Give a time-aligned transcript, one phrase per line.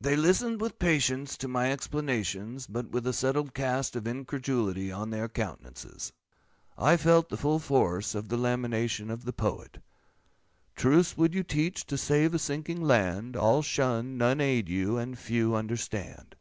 [0.00, 5.10] They listened with patience to my explanations, but with a settled cast of incredulity on
[5.10, 6.12] their countenances.
[6.78, 9.82] I felt the full force of the lamentation of the Poet:—
[10.76, 15.18] 'Truths would you teach, to save a sinking land, All shun, none aid you, and
[15.18, 16.36] few understand.